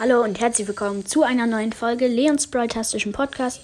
Hallo 0.00 0.24
und 0.24 0.40
herzlich 0.40 0.66
willkommen 0.66 1.04
zu 1.04 1.24
einer 1.24 1.46
neuen 1.46 1.74
Folge 1.74 2.06
Leons 2.06 2.46
Brawl-tastischen 2.46 3.12
Podcast. 3.12 3.60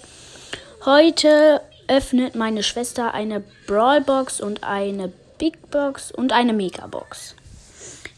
Heute 0.85 1.61
öffnet 1.87 2.35
meine 2.35 2.61
Schwester 2.61 3.15
eine 3.15 3.43
Brawlbox 3.65 4.39
und 4.39 4.63
eine 4.63 5.11
Big 5.39 5.71
Box 5.71 6.11
und 6.11 6.33
eine 6.33 6.53
Megabox. 6.53 7.33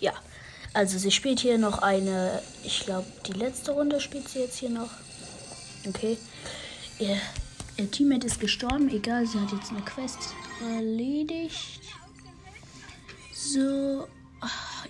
Ja, 0.02 0.12
also 0.74 0.98
sie 0.98 1.12
spielt 1.12 1.40
hier 1.40 1.58
noch 1.58 1.78
eine, 1.78 2.42
ich 2.66 2.82
glaube, 2.82 3.08
die 3.26 3.32
letzte 3.32 3.72
Runde 3.72 4.02
spielt 4.02 4.28
sie 4.28 4.40
jetzt 4.40 4.58
hier 4.58 4.70
noch. 4.70 4.90
Okay. 5.88 6.18
Ihr, 7.00 7.16
ihr 7.78 7.90
Teammate 7.90 8.28
ist 8.28 8.42
gestorben, 8.42 8.90
egal, 8.90 9.28
sie 9.28 9.40
hat 9.40 9.54
jetzt 9.54 9.72
eine 9.72 9.84
Quest 9.84 10.36
erledigt. 10.76 11.80
So, 13.34 14.10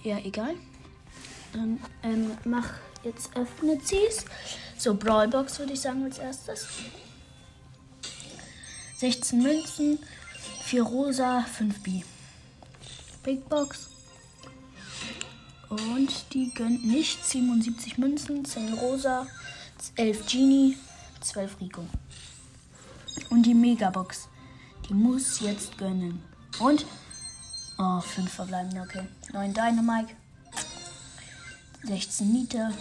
ja, 0.02 0.18
egal. 0.18 0.56
Dann 1.54 1.80
ähm, 2.02 2.32
mach 2.44 2.70
Jetzt 3.04 3.36
öffnet 3.36 3.88
sie 3.88 4.06
es. 4.08 4.26
So, 4.78 4.94
Brawlbox 4.94 5.60
würde 5.60 5.74
ich 5.74 5.82
sagen 5.82 6.04
als 6.04 6.18
erstes. 6.18 6.68
16 8.98 9.42
Münzen, 9.42 10.00
4 10.64 10.84
rosa, 10.84 11.42
5 11.42 11.82
B. 11.82 12.02
Big 13.24 13.48
Box. 13.48 13.88
Und 15.70 16.34
die 16.34 16.52
gönnt 16.54 16.86
nicht. 16.86 17.26
77 17.26 17.98
Münzen, 17.98 18.44
10 18.44 18.74
rosa, 18.74 19.28
11 19.96 20.26
Genie, 20.26 20.78
12 21.22 21.62
Rico. 21.62 21.86
Und 23.30 23.44
die 23.44 23.54
Megabox. 23.54 24.28
Die 24.90 24.94
muss 24.94 25.40
jetzt 25.40 25.78
gönnen. 25.78 26.22
Und? 26.60 26.86
Oh, 27.78 28.02
5 28.02 28.30
verbleibende, 28.32 28.82
okay. 28.82 29.08
9 29.32 29.54
Dynamite. 29.54 30.16
16 31.84 32.32
Nita, 32.32 32.72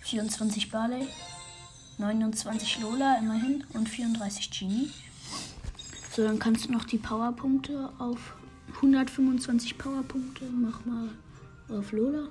24 0.00 0.70
Barley, 0.70 1.06
29 1.98 2.80
Lola 2.80 3.16
immerhin 3.18 3.64
und 3.74 3.88
34 3.88 4.50
Genie. 4.50 4.90
So, 6.14 6.24
dann 6.24 6.38
kannst 6.38 6.66
du 6.66 6.72
noch 6.72 6.84
die 6.84 6.98
Powerpunkte 6.98 7.90
auf 7.98 8.34
125 8.76 9.78
Powerpunkte. 9.78 10.44
Mach 10.46 10.84
mal 10.84 11.08
auf 11.68 11.92
Lola. 11.92 12.28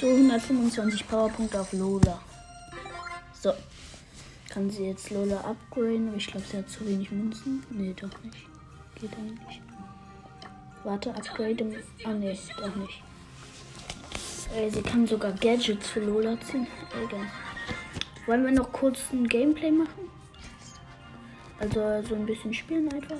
So, 0.00 0.08
125 0.08 1.08
Powerpunkte 1.08 1.60
auf 1.60 1.72
Lola. 1.72 2.20
So. 3.40 3.52
Kann 4.48 4.70
sie 4.70 4.84
jetzt 4.84 5.10
Lola 5.10 5.40
upgraden? 5.40 6.16
Ich 6.16 6.28
glaube, 6.28 6.46
sie 6.50 6.56
hat 6.56 6.70
zu 6.70 6.86
wenig 6.86 7.10
Münzen. 7.10 7.62
Nee, 7.70 7.94
doch 7.94 8.22
nicht. 8.22 8.38
Geht 8.94 9.12
eigentlich. 9.18 9.60
Warte, 10.82 11.14
upgrade. 11.14 11.82
Ah, 12.04 12.12
nee, 12.12 12.38
doch 12.56 12.74
nicht. 12.76 13.02
Äh, 14.54 14.70
sie 14.70 14.82
kann 14.82 15.06
sogar 15.06 15.32
Gadgets 15.32 15.88
für 15.88 16.00
Lola 16.00 16.38
ziehen. 16.40 16.66
Egal. 17.04 17.26
Wollen 18.26 18.44
wir 18.44 18.52
noch 18.52 18.72
kurz 18.72 19.00
ein 19.12 19.28
Gameplay 19.28 19.70
machen? 19.70 20.10
Also 21.58 22.02
so 22.08 22.14
ein 22.14 22.26
bisschen 22.26 22.52
spielen 22.52 22.92
einfach. 22.92 23.16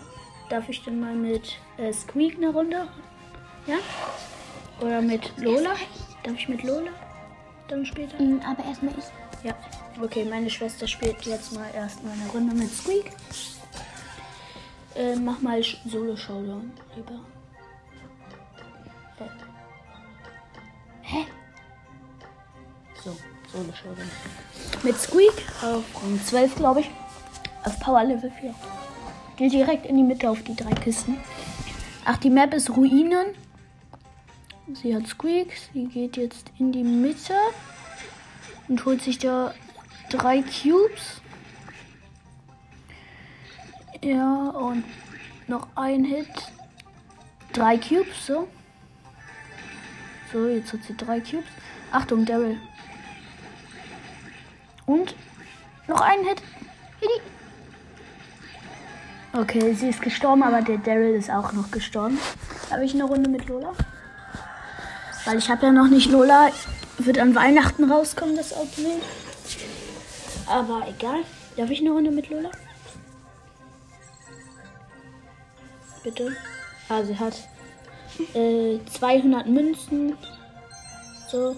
Darf 0.49 0.69
ich 0.69 0.83
denn 0.85 1.01
mal 1.01 1.15
mit 1.15 1.59
äh, 1.79 1.93
Squeak 1.93 2.37
eine 2.37 2.51
Runde? 2.51 2.89
Ja? 3.67 3.79
Oder 4.81 5.01
mit 5.01 5.33
Lola? 5.39 5.75
Darf 6.23 6.35
ich 6.35 6.49
mit 6.49 6.63
Lola? 6.63 6.91
Dann 7.69 7.85
später? 7.85 8.21
Mhm, 8.23 8.41
aber 8.47 8.65
erstmal 8.65 8.95
ich. 8.97 9.05
Ja. 9.45 9.55
Okay, 10.03 10.25
meine 10.25 10.51
Schwester 10.51 10.87
spielt 10.87 11.23
jetzt 11.23 11.53
mal 11.53 11.69
erstmal 11.75 12.13
eine 12.13 12.29
Runde 12.31 12.55
mit 12.55 12.71
Squeak. 12.71 13.11
Äh, 14.95 15.17
mach 15.17 15.41
mal 15.41 15.63
Solo-Showdown 15.63 16.73
lieber. 16.95 17.21
So, 23.07 23.17
Solo 23.53 23.73
Showdown. 23.73 24.11
Mit 24.83 24.99
Squeak 24.99 25.33
auf 25.63 25.85
Rang 26.03 26.21
12, 26.25 26.57
glaube 26.57 26.81
ich. 26.81 26.91
Auf 27.63 27.79
Power 27.79 28.03
Level 28.03 28.33
4. 28.33 28.53
Geht 29.37 29.53
direkt 29.53 29.87
in 29.87 29.97
die 29.97 30.03
Mitte 30.03 30.29
auf 30.29 30.43
die 30.43 30.57
drei 30.57 30.73
Kisten. 30.73 31.17
Ach, 32.05 32.17
die 32.17 32.31
Map 32.31 32.53
ist 32.53 32.69
Ruinen. 32.71 33.29
Sie 34.75 34.93
hat 34.93 35.07
Squeak. 35.07 35.57
Sie 35.73 35.85
geht 35.85 36.17
jetzt 36.17 36.51
in 36.59 36.73
die 36.73 36.83
Mitte 36.83 37.37
und 38.67 38.85
holt 38.85 39.03
sich 39.03 39.19
da 39.19 39.55
drei 40.11 40.43
Cubes. 40.43 41.21
Ja, 44.03 44.49
und 44.49 44.83
noch 45.47 45.69
ein 45.77 46.03
Hit. 46.03 46.27
Drei 47.53 47.79
Cubes, 47.79 48.27
so. 48.27 48.49
So, 50.33 50.49
jetzt 50.49 50.73
hat 50.73 50.83
sie 50.83 50.97
drei 50.97 51.21
Cubes. 51.21 51.47
Achtung, 51.93 52.25
Daryl. 52.25 52.59
Und 54.87 55.15
noch 55.89 56.01
einen 56.01 56.25
Hit. 56.25 56.43
Okay, 59.33 59.75
sie 59.75 59.89
ist 59.89 60.01
gestorben, 60.01 60.43
aber 60.43 60.63
der 60.63 60.79
Daryl 60.79 61.15
ist 61.15 61.31
auch 61.31 61.53
noch 61.53 61.71
gestorben. 61.71 62.19
Habe 62.71 62.85
ich 62.85 62.95
eine 62.95 63.05
Runde 63.05 63.29
mit 63.29 63.47
Lola? 63.49 63.73
Weil 65.27 65.39
ich 65.39 65.51
habe 65.51 65.67
ja 65.67 65.73
noch 65.73 65.89
nicht 65.89 66.11
Lola. 66.11 66.51
Wird 66.99 67.19
an 67.19 67.35
Weihnachten 67.35 67.91
rauskommen, 67.91 68.37
das 68.37 68.55
Outfit. 68.55 69.03
Aber 70.47 70.87
egal. 70.89 71.21
Darf 71.57 71.71
ich 71.71 71.81
eine 71.81 71.91
Runde 71.91 72.11
mit 72.11 72.31
Lola? 72.31 72.51
Bitte. 76.03 76.35
Ah, 76.89 77.03
sie 77.03 77.19
hat 77.19 77.35
äh, 78.35 78.79
200 78.87 79.47
Münzen. 79.47 80.17
So. 81.31 81.57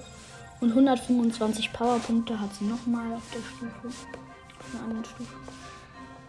Und 0.60 0.70
125 0.70 1.72
Powerpunkte 1.72 2.38
hat 2.38 2.54
sie 2.54 2.64
nochmal 2.64 3.14
auf 3.14 3.22
der 3.32 3.41
Stufe. 3.41 3.88
Auf 3.88 4.74
einer 4.74 4.84
anderen 4.84 5.04
Stufe. 5.04 5.34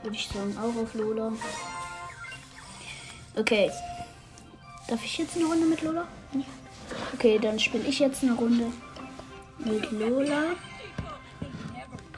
Würde 0.04 0.16
ich 0.16 0.28
sagen, 0.28 0.56
auch 0.58 0.82
auf 0.82 0.94
Lola. 0.94 1.32
Okay. 3.36 3.72
Darf 4.88 5.04
ich 5.04 5.18
jetzt 5.18 5.36
eine 5.36 5.46
Runde 5.46 5.66
mit 5.66 5.82
Lola? 5.82 6.08
Okay, 7.14 7.40
dann 7.40 7.60
spiele 7.60 7.86
ich 7.86 8.00
jetzt 8.00 8.24
eine 8.24 8.34
Runde 8.34 8.72
mit 9.60 9.92
Lola 9.92 10.44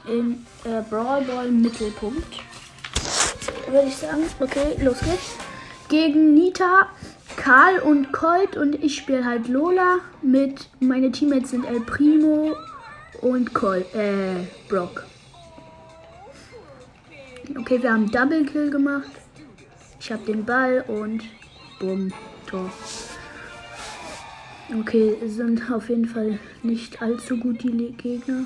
in 0.06 0.46
äh, 0.64 0.82
Brawl 0.88 1.24
Ball 1.24 1.50
Mittelpunkt. 1.50 2.40
Würde 3.68 3.88
ich 3.88 3.96
sagen. 3.96 4.24
Okay, 4.38 4.76
los 4.78 4.98
geht's. 5.00 5.36
Gegen 5.88 6.34
Nita 6.34 6.88
Karl 7.42 7.80
und 7.80 8.12
Colt 8.12 8.56
und 8.56 8.84
ich 8.84 8.98
spiele 8.98 9.24
halt 9.24 9.48
Lola 9.48 9.98
mit. 10.22 10.68
Meine 10.78 11.10
Teammates 11.10 11.50
sind 11.50 11.64
El 11.64 11.80
Primo 11.80 12.54
und 13.20 13.52
Colt, 13.52 13.92
äh, 13.96 14.46
Brock. 14.68 15.02
Okay, 17.58 17.82
wir 17.82 17.92
haben 17.92 18.08
Double 18.12 18.44
Kill 18.44 18.70
gemacht. 18.70 19.10
Ich 19.98 20.12
habe 20.12 20.24
den 20.24 20.44
Ball 20.44 20.84
und 20.86 21.24
bumm, 21.80 22.12
Tor. 22.46 22.70
Okay, 24.78 25.16
sind 25.26 25.68
auf 25.68 25.88
jeden 25.88 26.06
Fall 26.06 26.38
nicht 26.62 27.02
allzu 27.02 27.38
gut 27.38 27.64
die 27.64 27.92
Gegner. 27.94 28.44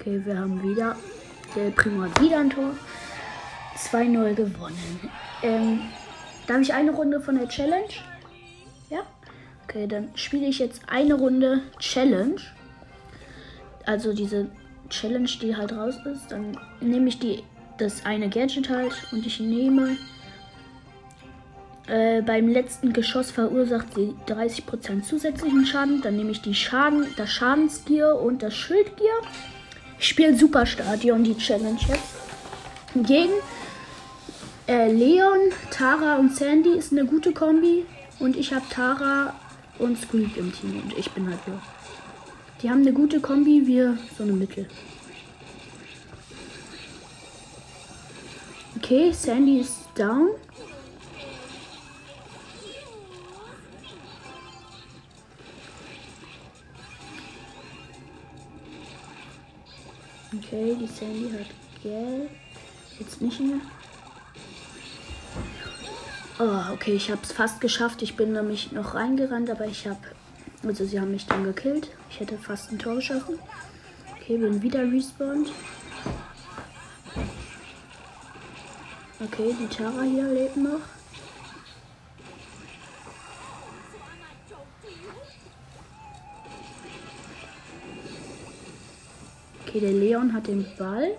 Okay, 0.00 0.18
wir 0.24 0.38
haben 0.38 0.62
wieder. 0.62 0.96
Der 1.54 1.68
Primo 1.72 2.04
hat 2.04 2.22
wieder 2.22 2.38
ein 2.38 2.48
Tor. 2.48 2.74
2-0 3.76 4.34
gewonnen. 4.34 5.10
Ähm, 5.42 5.80
darf 6.46 6.62
ich 6.62 6.72
eine 6.72 6.92
Runde 6.92 7.20
von 7.20 7.38
der 7.38 7.46
Challenge? 7.48 7.90
Ja? 8.88 9.00
Okay, 9.64 9.86
dann 9.86 10.08
spiele 10.14 10.46
ich 10.46 10.58
jetzt 10.58 10.80
eine 10.88 11.14
Runde 11.14 11.60
Challenge. 11.78 12.40
Also 13.84 14.14
diese 14.14 14.50
Challenge, 14.88 15.28
die 15.42 15.54
halt 15.54 15.72
raus 15.72 15.96
ist. 16.06 16.32
Dann 16.32 16.56
nehme 16.80 17.08
ich 17.08 17.18
die, 17.18 17.42
das 17.76 18.06
eine 18.06 18.30
Gadget 18.30 18.70
halt 18.70 18.94
und 19.12 19.26
ich 19.26 19.38
nehme 19.38 19.98
äh, 21.88 22.22
beim 22.22 22.48
letzten 22.48 22.94
Geschoss 22.94 23.30
verursacht 23.30 23.94
sie 23.94 24.14
30% 24.28 25.02
zusätzlichen 25.02 25.66
Schaden. 25.66 26.00
Dann 26.00 26.16
nehme 26.16 26.30
ich 26.30 26.40
die 26.40 26.54
Schaden, 26.54 27.06
das 27.18 27.30
Schadensgear 27.30 28.18
und 28.18 28.42
das 28.42 28.54
Schildgear. 28.54 29.20
Ich 30.00 30.08
spiele 30.08 30.34
Superstadion, 30.34 31.22
die 31.24 31.36
Challenge 31.36 31.78
jetzt. 31.86 33.06
Gegen 33.06 33.34
äh, 34.66 34.90
Leon, 34.90 35.52
Tara 35.70 36.16
und 36.16 36.34
Sandy 36.34 36.70
ist 36.70 36.90
eine 36.90 37.04
gute 37.04 37.32
Kombi. 37.32 37.84
Und 38.18 38.34
ich 38.34 38.54
habe 38.54 38.64
Tara 38.70 39.34
und 39.78 39.98
Squeak 39.98 40.38
im 40.38 40.54
Team. 40.54 40.80
Und 40.82 40.96
ich 40.96 41.10
bin 41.10 41.28
halt 41.28 41.40
so. 41.44 41.52
Die 42.62 42.70
haben 42.70 42.80
eine 42.80 42.94
gute 42.94 43.20
Kombi, 43.20 43.66
wir 43.66 43.98
so 44.16 44.22
eine 44.22 44.32
Mittel. 44.32 44.66
Okay, 48.78 49.12
Sandy 49.12 49.60
ist 49.60 49.76
down. 49.94 50.30
Okay, 60.32 60.76
die 60.80 60.86
Sandy 60.86 61.30
hat 61.32 61.46
Geld. 61.82 62.30
Jetzt 62.98 63.20
nicht 63.20 63.40
mehr. 63.40 63.60
Oh, 66.38 66.72
okay, 66.72 66.92
ich 66.92 67.10
habe 67.10 67.20
es 67.22 67.32
fast 67.32 67.60
geschafft. 67.60 68.02
Ich 68.02 68.16
bin 68.16 68.32
nämlich 68.32 68.72
noch 68.72 68.94
reingerannt, 68.94 69.50
aber 69.50 69.66
ich 69.66 69.86
habe... 69.86 69.98
Also 70.62 70.84
sie 70.84 71.00
haben 71.00 71.10
mich 71.10 71.26
dann 71.26 71.44
gekillt. 71.44 71.88
Ich 72.10 72.20
hätte 72.20 72.38
fast 72.38 72.70
ein 72.70 72.78
Tor 72.78 72.96
geschossen. 72.96 73.38
Okay, 74.16 74.36
bin 74.36 74.62
wieder 74.62 74.80
respawned. 74.82 75.50
Okay, 79.22 79.54
die 79.58 79.66
Tara 79.66 80.02
hier 80.02 80.28
lebt 80.28 80.56
noch. 80.56 80.80
Okay, 89.70 89.78
der 89.78 89.92
Leon 89.92 90.32
hat 90.32 90.48
den 90.48 90.66
Ball. 90.76 91.16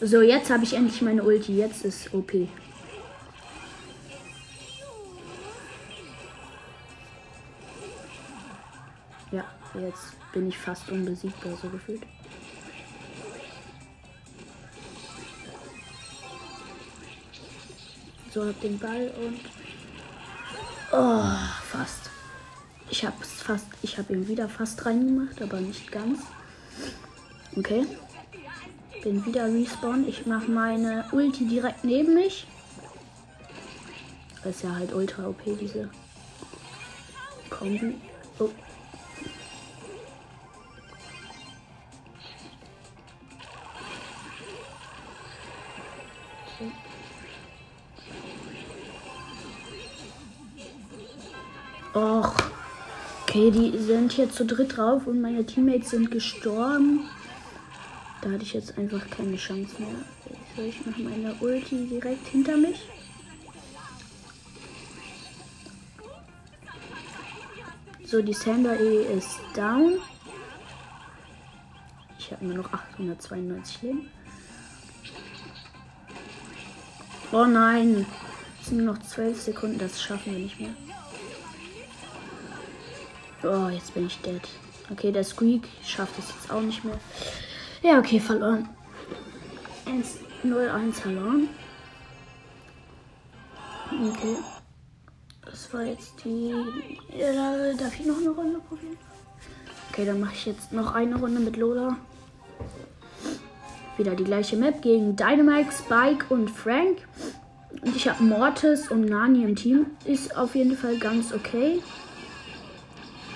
So, 0.00 0.22
jetzt 0.22 0.48
habe 0.48 0.64
ich 0.64 0.72
endlich 0.72 1.02
meine 1.02 1.22
Ulti. 1.22 1.54
Jetzt 1.54 1.84
ist 1.84 2.14
OP. 2.14 2.32
Ja, 9.32 9.44
jetzt 9.74 10.16
bin 10.32 10.48
ich 10.48 10.56
fast 10.56 10.88
unbesiegbar, 10.88 11.58
so 11.60 11.68
gefühlt. 11.68 12.04
So, 18.32 18.46
hab 18.46 18.58
den 18.62 18.78
Ball 18.78 19.12
und. 19.18 19.40
Oh, 20.90 21.36
fast. 21.70 22.15
Ich 22.96 23.04
hab's 23.04 23.42
fast. 23.42 23.66
Ich 23.82 23.98
habe 23.98 24.14
ihn 24.14 24.26
wieder 24.26 24.48
fast 24.48 24.86
reingemacht, 24.86 25.42
aber 25.42 25.60
nicht 25.60 25.92
ganz. 25.92 26.20
Okay. 27.54 27.84
Bin 29.02 29.22
wieder 29.26 29.52
respawn. 29.52 30.08
Ich 30.08 30.24
mache 30.24 30.50
meine 30.50 31.04
Ulti 31.12 31.46
direkt 31.46 31.84
neben 31.84 32.14
mich. 32.14 32.46
Das 34.42 34.56
ist 34.56 34.62
ja 34.62 34.74
halt 34.74 34.94
ultra 34.94 35.28
OP, 35.28 35.42
diese 35.44 35.90
Kombi. 37.50 37.96
Oh. 38.38 38.48
Och. 51.92 52.55
Okay, 53.36 53.50
die 53.50 53.76
sind 53.76 54.12
hier 54.12 54.30
zu 54.30 54.46
dritt 54.46 54.78
drauf 54.78 55.06
und 55.06 55.20
meine 55.20 55.44
Teammates 55.44 55.90
sind 55.90 56.10
gestorben. 56.10 57.00
Da 58.22 58.30
hatte 58.30 58.42
ich 58.42 58.54
jetzt 58.54 58.78
einfach 58.78 59.10
keine 59.10 59.36
Chance 59.36 59.74
mehr. 59.78 59.90
So, 60.56 60.62
ich 60.62 60.86
mache 60.86 61.02
meine 61.02 61.34
Ulti 61.40 61.86
direkt 61.86 62.26
hinter 62.28 62.56
mich. 62.56 62.88
So, 68.06 68.22
die 68.22 68.32
Sander 68.32 68.80
E 68.80 69.02
ist 69.18 69.38
down. 69.54 69.98
Ich 72.18 72.32
habe 72.32 72.46
nur 72.46 72.56
noch 72.56 72.72
892 72.72 73.82
Leben. 73.82 74.10
Oh 77.32 77.44
nein. 77.44 78.06
Es 78.62 78.68
sind 78.68 78.78
nur 78.78 78.94
noch 78.94 79.02
12 79.02 79.38
Sekunden, 79.38 79.78
das 79.78 80.02
schaffen 80.02 80.32
wir 80.32 80.38
nicht 80.38 80.58
mehr. 80.58 80.70
Oh, 83.42 83.68
jetzt 83.68 83.94
bin 83.94 84.06
ich 84.06 84.18
dead. 84.22 84.40
Okay, 84.90 85.12
der 85.12 85.24
Squeak 85.24 85.68
schafft 85.84 86.18
es 86.18 86.28
jetzt 86.28 86.50
auch 86.50 86.60
nicht 86.60 86.84
mehr. 86.84 86.98
Ja, 87.82 87.98
okay, 87.98 88.20
verloren. 88.20 88.68
1-0-1 90.44 90.92
verloren. 90.92 91.48
Okay. 93.90 94.36
Das 95.44 95.72
war 95.72 95.82
jetzt 95.84 96.12
die. 96.24 96.54
Ja, 97.16 97.72
darf 97.74 97.98
ich 97.98 98.06
noch 98.06 98.18
eine 98.18 98.30
Runde 98.30 98.58
probieren? 98.68 98.96
Okay, 99.90 100.04
dann 100.04 100.20
mache 100.20 100.34
ich 100.34 100.46
jetzt 100.46 100.72
noch 100.72 100.94
eine 100.94 101.16
Runde 101.16 101.40
mit 101.40 101.56
Lola. 101.56 101.96
Wieder 103.96 104.14
die 104.14 104.24
gleiche 104.24 104.56
Map 104.56 104.82
gegen 104.82 105.16
Dynamite, 105.16 105.72
Spike 105.72 106.26
und 106.28 106.50
Frank. 106.50 106.98
Und 107.82 107.96
ich 107.96 108.08
habe 108.08 108.22
Mortis 108.22 108.90
und 108.90 109.06
Nani 109.06 109.44
im 109.44 109.56
Team. 109.56 109.86
Ist 110.04 110.36
auf 110.36 110.54
jeden 110.54 110.76
Fall 110.76 110.98
ganz 110.98 111.32
okay. 111.32 111.80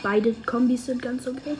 Beide 0.02 0.32
Kombis 0.46 0.86
sind 0.86 1.02
ganz 1.02 1.26
okay. 1.26 1.56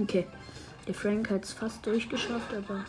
Okay. 0.00 0.26
Der 0.86 0.94
Frank 0.94 1.28
hat 1.28 1.44
es 1.44 1.52
fast 1.52 1.84
durchgeschafft, 1.84 2.54
aber. 2.54 2.84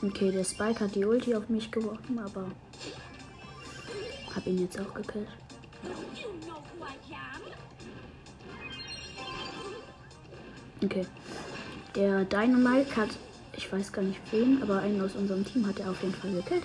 Okay, 0.00 0.30
der 0.30 0.44
Spike 0.44 0.80
hat 0.80 0.94
die 0.94 1.04
Ulti 1.04 1.34
auf 1.34 1.48
mich 1.48 1.70
geworfen, 1.70 2.18
aber. 2.18 2.50
Hab 4.34 4.46
ihn 4.46 4.60
jetzt 4.60 4.80
auch 4.80 4.94
gekillt. 4.94 5.28
Okay. 10.82 11.06
Der 11.94 12.24
Dynamite 12.24 12.96
hat 12.96 13.10
ich 13.58 13.72
weiß 13.72 13.92
gar 13.92 14.02
nicht 14.02 14.20
wen, 14.30 14.62
aber 14.62 14.78
einen 14.78 15.02
aus 15.02 15.16
unserem 15.16 15.44
Team 15.44 15.66
hat 15.66 15.80
er 15.80 15.90
auf 15.90 16.00
jeden 16.00 16.14
Fall 16.14 16.30
gekillt. 16.30 16.62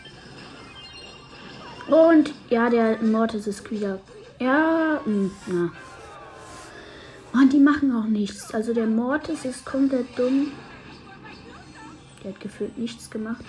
Und 1.87 2.33
ja, 2.49 2.69
der 2.69 3.01
Mortis 3.01 3.47
ist 3.47 3.69
wieder. 3.71 3.99
Ja, 4.39 5.01
hm, 5.03 5.31
na. 5.47 5.71
Mann, 7.33 7.49
die 7.49 7.59
machen 7.59 7.91
auch 7.95 8.05
nichts. 8.05 8.53
Also 8.53 8.75
der 8.75 8.85
Mortis 8.85 9.43
ist 9.43 9.65
komplett 9.65 10.17
dumm. 10.17 10.51
Der 12.23 12.31
hat 12.31 12.39
gefühlt 12.39 12.77
nichts 12.77 13.09
gemacht. 13.09 13.43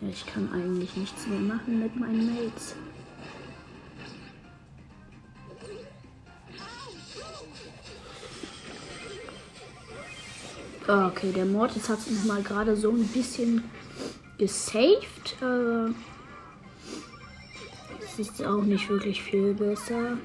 Ja, 0.00 0.08
ich 0.08 0.26
kann 0.26 0.52
eigentlich 0.52 0.96
nichts 0.96 1.28
mehr 1.28 1.38
machen 1.38 1.78
mit 1.78 1.94
meinen 1.94 2.34
Mates. 2.34 2.74
Okay, 10.88 11.32
der 11.32 11.44
Mortis 11.44 11.88
hat 11.88 12.00
sich 12.00 12.24
mal 12.24 12.42
gerade 12.42 12.74
so 12.74 12.90
ein 12.90 13.06
bisschen 13.08 13.62
gesaved. 14.38 15.36
Äh, 15.42 15.92
das 18.00 18.18
ist 18.18 18.42
auch 18.42 18.62
nicht 18.62 18.88
wirklich 18.88 19.22
viel 19.22 19.52
besser. 19.52 20.16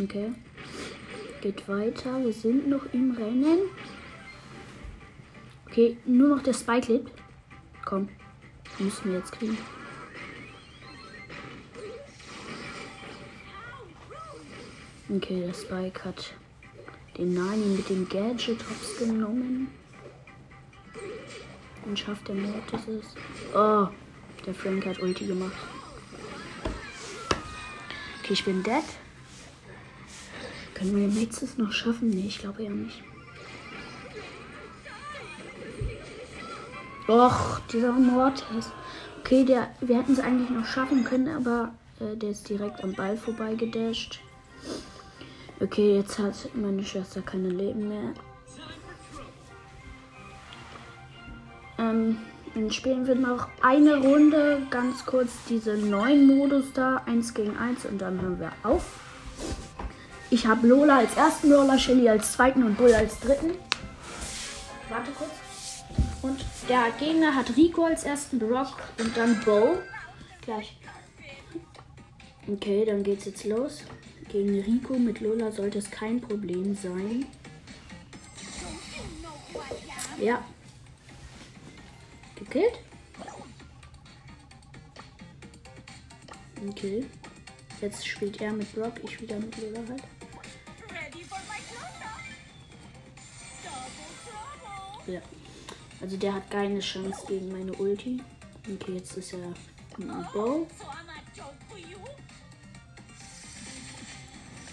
Okay. 0.00 0.32
Geht 1.40 1.68
weiter. 1.68 2.22
Wir 2.22 2.32
sind 2.32 2.68
noch 2.68 2.84
im 2.92 3.10
Rennen. 3.12 3.60
Okay, 5.66 5.96
nur 6.04 6.28
noch 6.28 6.42
der 6.42 6.52
Spike 6.52 6.92
lebt. 6.92 7.12
Komm. 7.84 8.08
Müssen 8.82 9.12
wir 9.12 9.18
jetzt 9.18 9.30
kriegen. 9.30 9.56
Okay, 15.08 15.40
der 15.40 15.54
Spike 15.54 16.04
hat 16.04 16.34
den 17.16 17.34
Nani 17.34 17.76
mit 17.76 17.88
dem 17.88 18.08
Gadget 18.08 18.58
hops 18.68 18.98
genommen. 18.98 19.68
Und 21.84 21.98
schafft 21.98 22.26
der 22.26 22.34
Mortis 22.34 22.88
es. 22.88 23.06
Oh, 23.54 23.86
der 24.46 24.54
Frank 24.54 24.84
hat 24.86 25.00
Ulti 25.00 25.26
gemacht. 25.26 25.56
Okay, 28.20 28.32
ich 28.32 28.44
bin 28.44 28.64
dead. 28.64 28.84
Können 30.74 30.96
wir 30.96 31.28
es 31.28 31.56
noch 31.56 31.72
schaffen? 31.72 32.10
Nee, 32.10 32.26
ich 32.26 32.38
glaube 32.40 32.64
ja 32.64 32.70
nicht. 32.70 33.04
Och, 37.08 37.60
dieser 37.72 37.92
Mortis. 37.92 38.70
Okay, 39.20 39.44
der, 39.44 39.68
wir 39.80 39.98
hätten 39.98 40.12
es 40.12 40.20
eigentlich 40.20 40.50
noch 40.50 40.64
schaffen 40.64 41.04
können, 41.04 41.28
aber 41.28 41.70
äh, 42.00 42.16
der 42.16 42.30
ist 42.30 42.48
direkt 42.48 42.82
am 42.82 42.92
Ball 42.94 43.16
vorbeigedasht. 43.16 44.20
Okay, 45.60 45.96
jetzt 45.96 46.18
hat 46.18 46.34
meine 46.54 46.84
Schwester 46.84 47.22
keine 47.22 47.48
Leben 47.48 47.88
mehr. 47.88 48.14
Ähm, 51.78 52.18
dann 52.54 52.70
spielen 52.70 53.06
wir 53.06 53.14
noch 53.14 53.48
eine 53.62 53.96
Runde, 53.96 54.66
ganz 54.70 55.06
kurz 55.06 55.30
diese 55.48 55.74
neuen 55.74 56.26
Modus 56.26 56.66
da, 56.74 57.02
1 57.06 57.34
gegen 57.34 57.56
1 57.56 57.86
und 57.86 57.98
dann 57.98 58.20
hören 58.20 58.40
wir 58.40 58.52
auf. 58.62 58.84
Ich 60.30 60.46
habe 60.46 60.66
Lola 60.66 60.98
als 60.98 61.16
ersten 61.16 61.50
Brawler, 61.50 61.78
Shelly 61.78 62.08
als 62.08 62.32
zweiten 62.32 62.62
und 62.62 62.76
Bull 62.76 62.92
als 62.94 63.18
dritten. 63.20 63.52
Warte 64.88 65.10
kurz. 65.12 65.51
Und 66.22 66.44
der 66.68 66.90
Gegner 66.98 67.34
hat 67.34 67.56
Rico 67.56 67.84
als 67.84 68.04
ersten, 68.04 68.38
Brock 68.38 68.80
und 68.98 69.16
dann 69.16 69.40
Bo. 69.44 69.78
Gleich. 70.42 70.76
Okay, 72.46 72.84
dann 72.84 73.02
geht's 73.02 73.24
jetzt 73.24 73.44
los. 73.44 73.82
Gegen 74.28 74.60
Rico 74.60 74.94
mit 74.94 75.20
Lola 75.20 75.50
sollte 75.50 75.78
es 75.78 75.90
kein 75.90 76.20
Problem 76.20 76.76
sein. 76.76 77.26
Ja. 80.18 80.44
Gekillt? 82.36 82.78
Okay. 86.68 87.04
Jetzt 87.80 88.06
spielt 88.06 88.40
er 88.40 88.52
mit 88.52 88.72
Brock, 88.74 88.94
ich 89.02 89.20
wieder 89.20 89.36
mit 89.36 89.56
Lola 89.58 89.80
halt. 89.88 90.02
Ja. 95.08 95.20
Also 96.02 96.16
der 96.16 96.34
hat 96.34 96.50
keine 96.50 96.80
Chance 96.80 97.24
gegen 97.28 97.52
meine 97.52 97.72
Ulti. 97.74 98.20
Okay, 98.68 98.94
jetzt 98.94 99.16
ist 99.16 99.34
er 99.34 99.38
einem 99.38 100.26
Bow. 100.32 100.66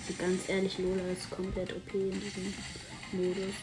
Also 0.08 0.18
ganz 0.18 0.50
ehrlich, 0.50 0.80
Lola 0.80 1.04
ist 1.12 1.30
komplett 1.30 1.72
OP 1.72 1.94
in 1.94 2.20
diesem 2.20 2.54
Modus. 3.12 3.54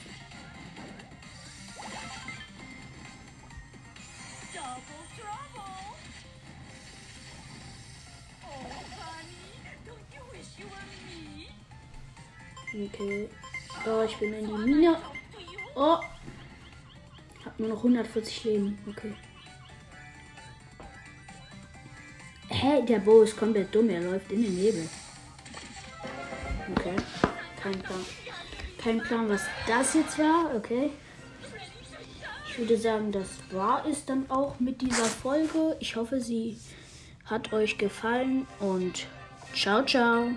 Okay. 12.72 13.28
Oh, 13.86 14.02
ich 14.04 14.16
bin 14.18 14.34
in 14.34 14.46
die 14.46 14.52
Mine. 14.52 14.96
Oh. 15.74 15.98
Hab 17.56 17.60
nur 17.60 17.70
noch 17.70 17.78
140 17.78 18.44
Leben. 18.44 18.78
Okay. 18.86 19.14
Hä, 22.48 22.82
der 22.86 22.98
Bo 22.98 23.22
ist 23.22 23.34
komplett 23.34 23.74
dumm. 23.74 23.88
Er 23.88 24.02
läuft 24.02 24.30
in 24.30 24.42
den 24.42 24.54
Nebel. 24.54 24.86
Okay. 26.76 26.96
Kein 27.62 27.78
Plan. 27.78 28.04
Kein 28.76 29.00
Plan, 29.00 29.28
was 29.30 29.40
das 29.66 29.94
jetzt 29.94 30.18
war. 30.18 30.54
Okay. 30.54 30.90
Ich 32.46 32.58
würde 32.58 32.76
sagen, 32.76 33.10
das 33.10 33.28
war 33.50 33.86
es 33.86 34.04
dann 34.04 34.30
auch 34.30 34.60
mit 34.60 34.82
dieser 34.82 35.06
Folge. 35.06 35.78
Ich 35.80 35.96
hoffe, 35.96 36.20
sie 36.20 36.58
hat 37.24 37.54
euch 37.54 37.78
gefallen 37.78 38.46
und 38.60 39.06
ciao, 39.54 39.82
ciao. 39.82 40.36